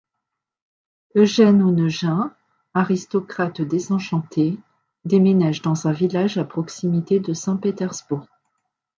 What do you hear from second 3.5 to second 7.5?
désenchanté, déménage dans un village à proximité de